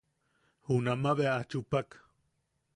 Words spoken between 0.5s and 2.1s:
Junama bea a chupak.